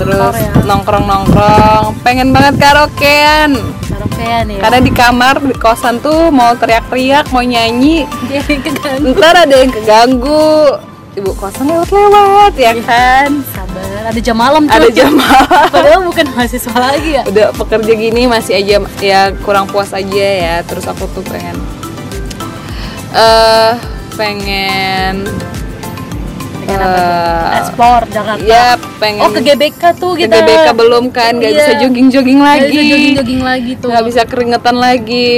Terus 0.00 0.32
Kantor 0.32 0.40
ya. 0.40 0.52
nongkrong 0.64 1.04
nongkrong 1.04 1.84
pengen 2.00 2.32
banget 2.32 2.56
karaokean. 2.56 3.60
Karaokean 3.84 4.44
ya. 4.48 4.58
Karena 4.64 4.78
di 4.80 4.92
kamar 4.96 5.34
di 5.44 5.52
kosan 5.60 6.00
tuh 6.00 6.32
mau 6.32 6.56
teriak-teriak 6.56 7.28
mau 7.36 7.44
nyanyi. 7.44 8.08
Ntar 9.04 9.44
ada 9.44 9.54
yang 9.60 9.68
keganggu 9.68 10.80
ibu 11.12 11.34
kosan 11.34 11.66
lewat-lewat 11.66 12.54
ya 12.54 12.72
kan? 12.80 13.42
Sabar 13.48 13.82
ada 14.06 14.20
jam 14.20 14.36
malam 14.36 14.62
tuh 14.64 14.76
ada 14.76 14.88
jam 14.88 15.10
malam. 15.12 15.46
padahal 15.68 16.00
bukan 16.02 16.26
mahasiswa 16.30 16.70
lagi 16.72 17.10
ya? 17.12 17.22
Udah 17.24 17.46
pekerja 17.52 17.92
gini 17.92 18.22
masih 18.24 18.54
aja 18.56 18.74
ya 19.00 19.20
kurang 19.38 19.66
puas 19.66 19.90
aja 19.90 20.06
ya. 20.38 20.56
Terus 20.62 20.84
aku 20.84 21.10
tuh 21.10 21.24
pengen 21.24 21.58
eh 23.10 23.72
pengen 24.14 25.26
Pengen 26.60 26.78
apa 26.78 26.94
tuh? 26.94 27.02
eh, 27.02 27.58
explore 27.58 28.04
Jakarta. 28.08 28.44
ya 28.44 28.66
pengen 29.00 29.20
oh 29.20 29.30
ke 29.32 29.40
GBK 29.42 29.82
tuh 29.96 30.12
ke 30.14 30.18
kita 30.20 30.36
GBK 30.38 30.68
belum 30.72 31.04
kan? 31.10 31.32
Nggak 31.34 31.50
Iya. 31.50 31.58
bisa 31.58 31.72
jogging 31.76 32.08
jogging 32.08 32.38
Nggak 32.38 32.54
lagi. 32.56 32.70
bisa 32.70 32.82
jogging-jogging 32.86 33.42
lagi 33.42 33.72
tuh. 33.76 33.88
Nggak 33.90 34.04
bisa 34.06 34.20
keringetan 34.24 34.76
lagi. 34.78 35.28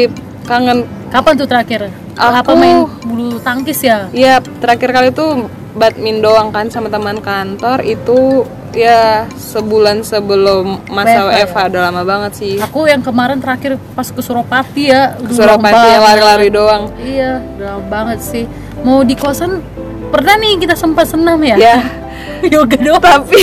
Kangen. 0.43 0.79
Kapan 1.09 1.33
tuh 1.35 1.47
terakhir? 1.47 1.81
Apa 2.13 2.45
Aku- 2.45 2.57
main 2.57 2.85
bulu 3.03 3.37
tangkis 3.39 3.81
ya? 3.81 4.13
Ya 4.13 4.37
terakhir 4.61 4.91
kali 4.91 5.09
tuh 5.11 5.49
badminton 5.73 6.21
doang 6.25 6.49
kan 6.53 6.69
sama 6.69 6.93
teman 6.93 7.19
kantor 7.21 7.81
itu 7.85 8.45
ya 8.73 9.29
sebulan 9.37 10.01
sebelum 10.05 10.81
masa 10.89 11.29
WFH 11.29 11.57
ya? 11.57 11.69
Udah 11.69 11.83
lama 11.93 12.03
banget 12.03 12.33
sih. 12.37 12.55
Aku 12.61 12.89
yang 12.89 13.05
kemarin 13.05 13.39
terakhir 13.39 13.77
pas 13.93 14.09
ke 14.09 14.21
Suropati 14.21 14.89
ya 14.89 15.17
ke 15.17 15.33
ya 15.33 15.57
banget. 15.57 16.01
lari-lari 16.01 16.49
doang. 16.49 16.83
Iya 17.01 17.41
udah 17.57 17.67
lama 17.77 17.85
banget 17.89 18.19
sih. 18.25 18.45
Mau 18.83 19.05
di 19.05 19.15
kosan 19.15 19.61
pernah 20.09 20.37
nih 20.41 20.61
kita 20.61 20.75
sempat 20.77 21.09
senam 21.09 21.41
ya? 21.45 21.57
Ya. 21.57 21.79
Yoga 22.53 22.77
doang. 22.81 23.23
Tapi 23.25 23.43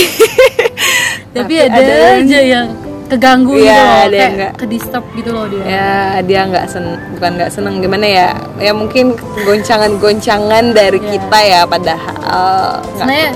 tapi, 1.34 1.54
tapi 1.54 1.54
ada, 1.62 1.78
ada 1.78 1.94
aja 2.20 2.40
yang 2.42 2.66
keganggu 3.10 3.52
Iya, 3.52 3.66
gitu 3.66 3.74
loh 3.74 3.90
ada 3.90 3.98
yang 3.98 4.08
kayak 4.08 4.30
nggak- 4.32 4.54
ke 4.54 4.64
disturb 4.66 5.04
gitu 5.12 5.30
loh 5.30 5.46
dia. 5.46 5.62
Ya 5.64 5.90
dia 6.22 6.40
nggak 6.44 6.64
sen 6.66 6.84
bukan 7.12 7.30
nggak 7.34 7.50
seneng 7.50 7.74
gimana 7.78 8.06
ya? 8.06 8.28
Ya 8.56 8.72
mungkin 8.72 9.18
goncangan-goncangan 9.42 10.64
dari 10.70 10.98
Iya. 10.98 11.10
kita 11.10 11.38
ya 11.40 11.60
padahal 11.64 12.54
sebenarnya 12.92 13.30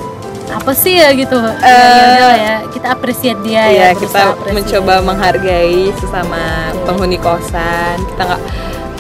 apa 0.47 0.73
sih 0.73 0.95
ya 0.95 1.09
gitu? 1.13 1.35
Eh, 1.35 2.15
ya 2.15 2.29
ya 2.37 2.57
kita 2.69 2.87
appreciate 2.91 3.41
dia 3.41 3.65
ya 3.65 3.67
ya 3.67 3.89
berusaha 3.91 4.01
kita 4.01 4.21
appreciate. 4.31 4.55
mencoba 4.55 4.95
menghargai 5.03 5.81
sesama 5.95 6.43
penghuni 6.85 7.19
kosan. 7.19 7.97
Kita 8.07 8.23
nggak 8.25 8.43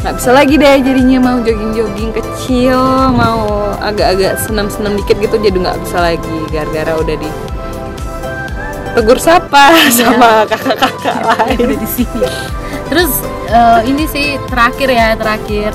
nggak 0.00 0.14
bisa 0.14 0.30
lagi 0.30 0.54
deh 0.54 0.76
jadinya 0.80 1.18
mau 1.22 1.38
jogging-jogging 1.40 2.12
kecil 2.12 2.76
mau 3.10 3.40
agak-agak 3.80 4.36
senam-senam 4.38 4.96
dikit 4.96 5.16
gitu 5.18 5.36
jadi 5.38 5.56
nggak 5.56 5.78
bisa 5.80 5.96
lagi 5.98 6.36
gara-gara 6.50 6.92
udah 6.94 7.16
di 7.16 7.28
tegur 8.94 9.18
sapa 9.18 9.74
sama 9.98 10.46
kakak-kakak 10.46 11.18
lain 11.22 11.58
udah 11.68 11.78
di 11.78 11.88
sini. 11.88 12.26
Terus 12.88 13.12
eh, 13.48 13.80
ini 13.90 14.04
sih 14.06 14.38
terakhir 14.48 14.88
ya 14.88 15.18
terakhir. 15.18 15.72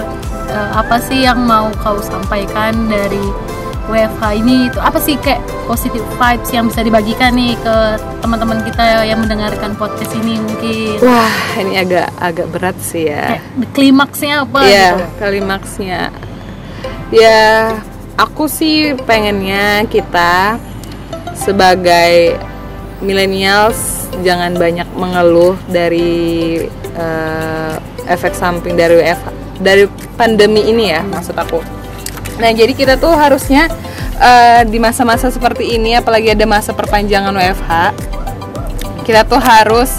Eh, 0.49 0.69
apa 0.73 0.97
sih 0.97 1.27
yang 1.27 1.45
mau 1.45 1.69
kau 1.77 2.01
sampaikan 2.01 2.89
dari 2.89 3.21
WFH 3.85 4.21
ini? 4.39 4.69
Itu 4.69 4.79
apa 4.81 4.97
sih 4.97 5.13
kayak 5.17 5.37
positive 5.65 6.05
vibes 6.17 6.49
yang 6.49 6.69
bisa 6.69 6.81
dibagikan 6.81 7.37
nih 7.37 7.53
ke 7.59 7.75
teman-teman 8.19 8.61
kita 8.65 9.05
yang 9.05 9.21
mendengarkan 9.21 9.77
podcast 9.77 10.13
ini 10.17 10.41
mungkin? 10.41 10.97
Wah 11.05 11.35
ini 11.61 11.77
agak 11.77 12.09
agak 12.17 12.47
berat 12.49 12.77
sih 12.81 13.09
ya. 13.09 13.37
Kayak 13.37 13.43
klimaksnya 13.73 14.33
apa 14.41 14.59
Iya, 14.65 14.89
gitu? 14.89 15.05
klimaksnya. 15.21 16.01
Ya, 17.09 17.77
aku 18.17 18.45
sih 18.45 18.93
pengennya 19.05 19.85
kita 19.89 20.61
sebagai 21.33 22.37
millennials 22.99 24.07
jangan 24.23 24.55
banyak 24.55 24.87
mengeluh 24.95 25.55
dari 25.71 26.63
eh, 26.95 27.75
efek 28.09 28.35
samping 28.35 28.75
dari 28.75 28.99
WFH 28.99 29.27
dari 29.59 29.83
pandemi 30.15 30.67
ini 30.67 30.91
ya 30.91 31.03
maksud 31.03 31.35
aku. 31.35 31.59
Nah, 32.39 32.55
jadi 32.55 32.71
kita 32.71 32.95
tuh 32.95 33.11
harusnya 33.11 33.67
eh, 34.15 34.63
di 34.63 34.79
masa-masa 34.79 35.27
seperti 35.27 35.75
ini 35.75 35.99
apalagi 35.99 36.31
ada 36.31 36.47
masa 36.47 36.71
perpanjangan 36.71 37.35
WFH 37.35 37.71
kita 39.09 39.25
tuh 39.25 39.41
harus 39.41 39.89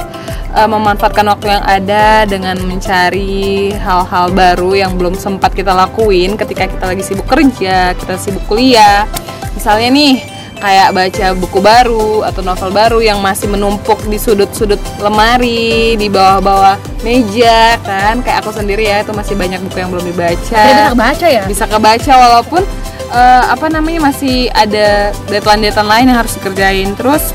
uh, 0.54 0.68
memanfaatkan 0.70 1.26
waktu 1.26 1.46
yang 1.50 1.64
ada 1.66 2.22
dengan 2.26 2.56
mencari 2.62 3.74
hal-hal 3.74 4.30
baru 4.30 4.78
yang 4.78 4.94
belum 4.94 5.18
sempat 5.18 5.54
kita 5.54 5.74
lakuin 5.74 6.38
ketika 6.38 6.70
kita 6.70 6.84
lagi 6.86 7.02
sibuk 7.02 7.26
kerja, 7.26 7.94
kita 7.98 8.14
sibuk 8.14 8.46
kuliah. 8.46 9.06
Misalnya 9.54 9.88
nih, 9.90 10.14
kayak 10.60 10.92
baca 10.92 11.26
buku 11.34 11.58
baru 11.58 12.22
atau 12.28 12.44
novel 12.44 12.70
baru 12.70 12.98
yang 13.00 13.18
masih 13.18 13.48
menumpuk 13.48 13.96
di 14.06 14.20
sudut-sudut 14.20 14.78
lemari, 15.00 15.96
di 15.96 16.06
bawah-bawah 16.12 16.76
meja 17.00 17.80
kan. 17.80 18.20
Kayak 18.20 18.44
aku 18.44 18.52
sendiri 18.52 18.84
ya, 18.86 19.00
itu 19.00 19.10
masih 19.16 19.34
banyak 19.34 19.58
buku 19.64 19.80
yang 19.80 19.90
belum 19.90 20.04
dibaca. 20.04 20.36
Saya 20.44 20.72
bisa 20.86 20.94
baca 20.94 21.26
ya? 21.26 21.42
Bisa 21.48 21.64
kebaca 21.64 22.12
walaupun 22.12 22.62
eh, 23.10 23.44
apa 23.48 23.66
namanya 23.72 24.12
masih 24.12 24.52
ada 24.52 25.10
deadline-deadline 25.32 25.88
lain 25.88 26.06
yang 26.12 26.18
harus 26.20 26.36
dikerjain. 26.36 26.88
Terus 26.94 27.32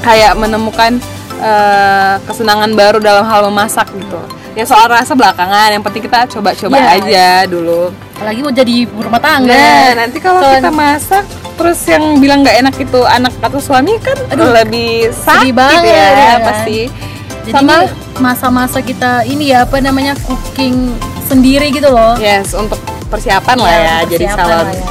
kayak 0.00 0.34
menemukan 0.40 0.96
eh, 1.38 2.14
kesenangan 2.24 2.72
baru 2.72 2.98
dalam 2.98 3.28
hal 3.28 3.44
memasak 3.52 3.86
gitu. 3.92 4.18
Ya 4.56 4.66
soal 4.66 4.90
rasa 4.90 5.14
belakangan 5.14 5.70
yang 5.70 5.84
penting 5.86 6.02
kita 6.02 6.26
coba-coba 6.26 6.80
Iya. 6.80 6.90
aja 6.98 7.28
dulu 7.46 7.94
apalagi 8.18 8.42
mau 8.42 8.50
jadi 8.50 8.72
ibu 8.82 8.98
rumah 8.98 9.22
tangga. 9.22 9.54
Nah 9.54 9.94
nanti 9.94 10.18
kalau 10.18 10.42
Soalnya- 10.42 10.58
kita 10.58 10.70
masak 10.74 11.24
terus 11.54 11.78
yang 11.86 12.18
bilang 12.18 12.42
nggak 12.42 12.56
enak 12.66 12.74
itu 12.82 13.00
anak 13.06 13.34
atau 13.38 13.58
suami 13.62 13.94
kan 14.02 14.18
Aduh, 14.34 14.50
lebih 14.50 15.10
sakit 15.10 15.54
banget 15.54 15.94
ya, 15.94 15.94
ya. 15.94 16.10
kan? 16.18 16.38
pasti. 16.50 16.78
Jadi 17.46 17.54
sama 17.54 17.74
masa-masa 18.18 18.78
kita 18.82 19.22
ini 19.22 19.54
ya 19.54 19.62
apa 19.62 19.78
namanya 19.78 20.18
cooking 20.26 20.90
sendiri 21.30 21.70
gitu 21.70 21.94
loh. 21.94 22.18
Yes 22.18 22.58
untuk 22.58 22.82
persiapan 23.06 23.54
lah 23.54 23.70
ya, 23.70 23.96
jadi 24.10 24.26
persiapan 24.26 24.46
calon. 24.50 24.66
lah 24.66 24.74
ya. 24.74 24.86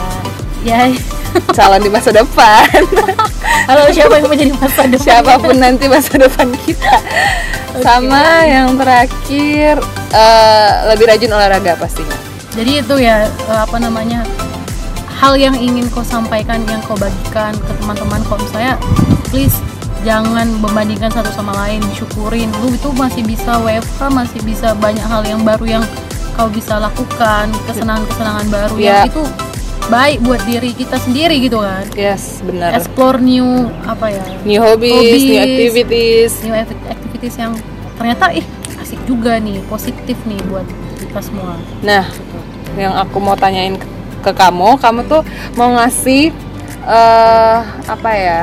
ya. 0.63 0.79
Calon 1.59 1.81
di 1.83 1.91
masa 1.91 2.09
depan. 2.15 2.79
Halo 3.69 3.91
siapa 3.91 4.17
yang 4.17 4.31
mau 4.31 4.39
jadi 4.39 4.53
masa 4.55 4.87
depan? 4.87 5.03
Siapa 5.03 5.33
pun 5.37 5.55
nanti 5.59 5.85
masa 5.91 6.15
depan 6.15 6.47
kita. 6.63 6.95
Sama 7.83 8.47
yang 8.47 8.73
terakhir 8.79 9.75
eh, 10.15 10.71
lebih 10.95 11.05
rajin 11.11 11.29
olahraga 11.29 11.75
pastinya 11.77 12.15
jadi 12.57 12.81
itu 12.81 12.95
ya 12.97 13.17
eh, 13.25 13.59
apa 13.61 13.77
namanya 13.77 14.25
hal 15.13 15.33
yang 15.33 15.53
ingin 15.53 15.85
kau 15.87 16.01
sampaikan 16.01 16.61
yang 16.65 16.81
kau 16.83 16.93
bagikan 16.93 17.53
ke 17.55 17.71
teman-teman. 17.75 18.21
Kau 18.23 18.37
misalnya 18.37 18.77
please 19.27 19.53
jangan 20.01 20.45
membandingkan 20.57 21.09
satu 21.09 21.29
sama 21.31 21.53
lain 21.57 21.81
syukurin. 21.91 22.49
Lu 22.59 22.69
itu 22.69 22.89
masih 22.91 23.21
bisa 23.21 23.57
WFH 23.57 24.01
masih 24.09 24.39
bisa 24.41 24.73
banyak 24.73 25.01
hal 25.03 25.21
yang 25.21 25.41
baru 25.41 25.81
yang 25.81 25.83
kau 26.33 26.45
bisa 26.47 26.77
lakukan 26.77 27.49
kesenangan-kesenangan 27.65 28.45
baru 28.47 28.75
Ya. 28.77 29.01
yang 29.01 29.09
itu 29.09 29.23
baik 29.87 30.21
buat 30.21 30.41
diri 30.43 30.69
kita 30.73 30.97
sendiri 30.97 31.41
gitu 31.41 31.61
kan. 31.61 31.81
Yes 31.93 32.41
benar. 32.41 32.73
Explore 32.73 33.17
new 33.17 33.69
apa 33.83 34.11
ya 34.11 34.21
new 34.45 34.59
hobbies, 34.59 34.93
Hobbies. 34.93 35.23
new 35.23 35.37
activities. 35.39 36.31
new 36.41 36.53
acti- 36.53 36.85
activities 36.85 37.35
yang 37.37 37.53
ternyata 37.97 38.29
ih 38.31 38.45
asik 38.77 39.01
juga 39.09 39.41
nih 39.41 39.57
positif 39.65 40.13
nih 40.23 40.37
buat 40.45 40.67
kita 40.99 41.19
semua. 41.19 41.57
Nah 41.81 42.05
yang 42.77 42.93
aku 42.95 43.17
mau 43.17 43.33
tanyain 43.33 43.75
ke, 43.75 43.87
ke 44.21 44.31
kamu 44.37 44.77
kamu 44.77 45.01
tuh 45.09 45.21
mau 45.57 45.73
ngasih 45.75 46.31
eh 46.87 47.59
apa 47.89 48.11
ya 48.15 48.39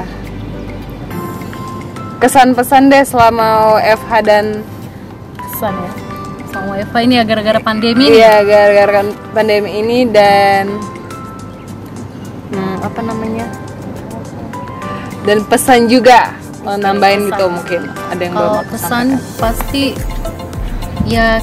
kesan 2.21 2.53
pesan 2.53 2.93
deh 2.93 3.05
selama 3.07 3.79
FH 3.81 4.13
dan 4.27 4.45
kesan 5.39 5.75
ya 5.77 6.05
sama 6.55 6.79
WFH 6.79 6.97
ini 7.03 7.15
ya 7.19 7.25
gara-gara 7.27 7.59
pandemi. 7.59 8.05
Iya, 8.15 8.47
gara-gara 8.47 8.91
kan 9.03 9.07
pandemi 9.35 9.71
ini 9.83 10.07
dan 10.07 10.71
hmm, 12.55 12.77
apa 12.79 13.01
namanya? 13.03 13.47
Dan 15.27 15.43
pesan 15.51 15.91
juga 15.91 16.31
mau 16.63 16.79
nambahin 16.79 17.27
pesan. 17.27 17.31
gitu 17.35 17.45
mungkin 17.51 17.81
ada 17.91 18.23
yang 18.23 18.35
Kalau 18.39 18.63
pesan 18.71 19.07
sampaikan. 19.19 19.41
pasti 19.43 19.85
ya 21.05 21.43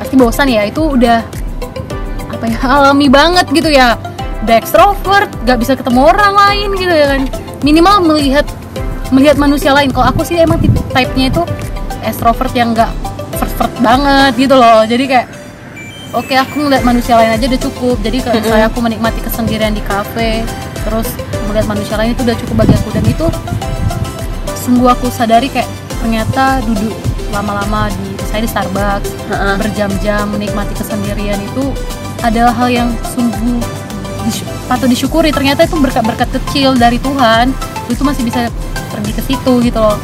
pasti 0.00 0.14
bosan 0.16 0.48
ya 0.48 0.62
itu 0.66 0.82
udah 0.96 1.20
apa 2.38 2.46
ya 2.46 2.58
alami 2.62 3.10
banget 3.10 3.50
gitu 3.50 3.66
ya. 3.66 3.98
Udah 4.46 4.56
extrovert 4.62 5.26
gak 5.42 5.58
bisa 5.58 5.74
ketemu 5.74 6.06
orang 6.06 6.34
lain 6.38 6.68
gitu 6.78 6.94
ya 6.94 7.06
kan. 7.10 7.22
Minimal 7.66 7.94
melihat 8.06 8.46
melihat 9.10 9.34
manusia 9.42 9.74
lain. 9.74 9.90
Kalau 9.90 10.06
aku 10.06 10.22
sih 10.22 10.38
emang 10.38 10.62
type-nya 10.94 11.34
itu 11.34 11.42
extrovert 12.06 12.54
yang 12.54 12.78
gak 12.78 12.94
first 13.58 13.74
banget 13.82 14.38
gitu 14.38 14.54
loh. 14.54 14.86
Jadi 14.86 15.04
kayak 15.10 15.26
oke 16.14 16.30
aku 16.30 16.70
ngeliat 16.70 16.86
manusia 16.86 17.18
lain 17.18 17.34
aja 17.34 17.44
udah 17.50 17.60
cukup. 17.66 17.96
Jadi 18.06 18.16
kalau 18.22 18.38
misalnya 18.38 18.66
aku 18.70 18.78
menikmati 18.86 19.20
kesendirian 19.26 19.74
di 19.74 19.82
kafe 19.82 20.46
terus 20.86 21.10
melihat 21.50 21.66
manusia 21.66 21.98
lain 21.98 22.14
itu 22.14 22.22
udah 22.22 22.36
cukup 22.38 22.54
bagi 22.62 22.74
aku. 22.78 22.88
Dan 22.94 23.04
itu 23.10 23.26
sungguh 24.62 24.86
aku 24.86 25.10
sadari 25.10 25.50
kayak 25.50 25.66
ternyata 25.98 26.62
duduk 26.62 26.94
lama-lama 27.34 27.90
di 27.90 28.14
saya 28.30 28.40
di 28.44 28.48
Starbucks 28.48 29.10
Heeh. 29.26 29.54
berjam-jam 29.58 30.24
menikmati 30.30 30.72
kesendirian 30.78 31.40
itu 31.42 31.74
adalah 32.20 32.54
hal 32.54 32.68
yang 32.68 32.88
sungguh 33.14 33.60
patut 34.68 34.88
disyukuri. 34.88 35.32
Ternyata 35.32 35.64
itu 35.64 35.76
berkat-berkat 35.76 36.28
kecil 36.42 36.76
dari 36.76 37.00
Tuhan 37.00 37.50
itu 37.88 38.02
masih 38.04 38.22
bisa 38.22 38.52
pergi 38.90 39.12
ke 39.16 39.22
situ 39.24 39.52
gitu 39.64 39.78
loh. 39.78 39.96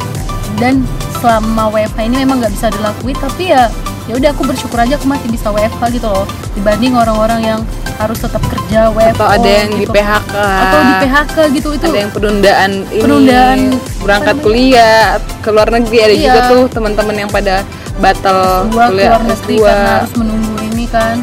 Dan 0.57 0.87
selama 1.19 1.73
WFH 1.73 1.99
ini 2.05 2.17
memang 2.23 2.41
nggak 2.41 2.53
bisa 2.53 2.69
dilakuin 2.69 3.17
tapi 3.17 3.49
ya 3.49 3.69
ya 4.05 4.21
udah 4.21 4.37
aku 4.37 4.45
bersyukur 4.45 4.77
aja 4.77 5.01
aku 5.01 5.09
masih 5.09 5.33
bisa 5.33 5.49
WFH 5.49 5.97
gitu 5.97 6.05
loh 6.05 6.29
dibanding 6.53 6.93
orang-orang 6.93 7.41
yang 7.41 7.61
harus 7.97 8.21
tetap 8.21 8.45
kerja 8.53 8.93
WFH 8.93 9.17
atau 9.17 9.29
ada 9.33 9.49
yang 9.49 9.71
di 9.73 9.89
gitu. 9.89 9.93
PHK 9.97 10.35
atau 10.37 10.79
di 10.79 10.93
PHK 11.01 11.37
gitu 11.57 11.69
itu 11.73 11.85
ada 11.89 11.99
yang 12.05 12.13
penundaan 12.13 12.71
ini 12.93 13.01
Penundaan, 13.01 13.59
berangkat 14.05 14.37
kuliah 14.45 15.17
ke 15.41 15.49
luar 15.49 15.69
negeri 15.73 15.97
ada 15.99 16.13
Iya. 16.13 16.21
juga 16.21 16.41
tuh 16.45 16.63
teman-teman 16.69 17.17
yang 17.17 17.31
pada 17.33 17.65
batal 17.97 18.69
S2 18.69 18.77
kuliah 18.77 19.09
keluar 19.09 19.23
negeri 19.25 19.57
S2 19.57 19.65
karena 19.65 19.91
harus 19.97 20.13
menunggu 20.21 20.57
ini 20.61 20.85
kan 20.93 21.17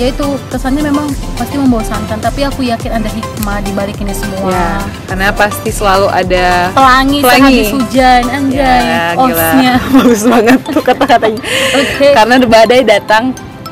ya 0.00 0.08
itu 0.08 0.26
kesannya 0.48 0.88
memang 0.88 1.04
pasti 1.36 1.60
membosankan 1.60 2.16
tapi 2.16 2.48
aku 2.48 2.64
yakin 2.64 2.96
ada 2.96 3.08
hikmah 3.12 3.60
di 3.60 3.72
balik 3.76 3.96
ini 4.00 4.14
semua. 4.16 4.48
Ya 4.48 4.80
karena 5.08 5.28
pasti 5.36 5.68
selalu 5.68 6.08
ada 6.08 6.72
pelangi, 6.72 7.18
Pelangi. 7.20 7.40
sehabis 7.44 7.70
hujan 7.76 8.22
anjay 8.32 8.80
ya 8.80 9.04
osnya. 9.20 9.74
Bagus 10.00 10.22
banget 10.24 10.58
tuh 10.64 10.82
kata-katanya. 10.82 11.42
Oke. 11.76 12.08
Karena 12.16 12.34
badai 12.40 12.82
datang 12.84 13.24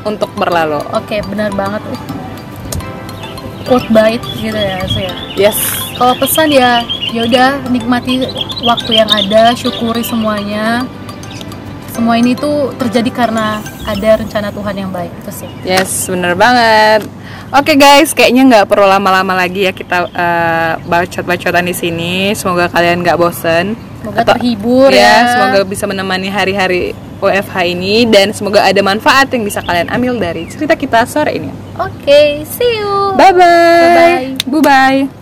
untuk 0.05 0.29
berlalu. 0.37 0.81
Oke 0.93 1.25
benar 1.25 1.49
banget. 1.57 1.81
Quote 3.65 3.89
bait 3.93 4.21
gitu 4.41 4.57
ya 4.57 4.81
saya 4.89 5.13
yes. 5.37 5.57
Kalau 5.97 6.17
pesan 6.17 6.49
ya 6.49 6.81
ya 7.13 7.29
udah 7.29 7.49
nikmati 7.69 8.25
waktu 8.65 9.03
yang 9.03 9.09
ada 9.13 9.53
syukuri 9.53 10.01
semuanya 10.01 10.87
semua 11.91 12.15
ini 12.15 12.33
tuh 12.33 12.71
terjadi 12.75 13.11
karena 13.11 13.59
ada 13.83 14.09
rencana 14.17 14.49
Tuhan 14.49 14.75
yang 14.75 14.89
baik 14.89 15.11
itu 15.11 15.31
sih 15.43 15.49
yes 15.63 16.07
bener 16.07 16.33
banget 16.33 17.03
Oke 17.51 17.75
guys, 17.75 18.15
kayaknya 18.15 18.47
nggak 18.47 18.65
perlu 18.71 18.87
lama-lama 18.87 19.35
lagi 19.35 19.67
ya 19.67 19.75
kita 19.75 20.07
eh, 20.07 20.73
bacot-bacotan 20.87 21.67
di 21.67 21.75
sini. 21.75 22.31
Semoga 22.31 22.71
kalian 22.71 23.03
nggak 23.03 23.19
bosen. 23.19 23.75
semoga 23.99 24.23
Atau- 24.23 24.39
terhibur 24.39 24.87
ya, 24.87 25.35
Semoga 25.35 25.67
bisa 25.67 25.83
menemani 25.83 26.31
hari-hari 26.31 26.95
WFH 27.19 27.55
ini 27.67 28.07
dan 28.07 28.31
semoga 28.31 28.63
ada 28.63 28.79
manfaat 28.79 29.35
yang 29.35 29.43
bisa 29.43 29.59
kalian 29.61 29.91
ambil 29.91 30.15
dari 30.15 30.47
cerita 30.47 30.79
kita 30.79 31.03
sore 31.03 31.35
ini. 31.35 31.51
oke 31.75 32.21
see 32.47 32.71
you 32.79 33.19
Bye 33.19 33.35
bye. 33.35 33.43
Bye-bye. 33.43 34.47
Bye 34.47 34.63
bye. 34.63 35.20